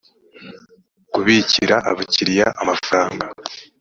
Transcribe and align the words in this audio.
kubikira 1.13 1.75
abakiriya 1.91 2.47
amafaranga 2.61 3.25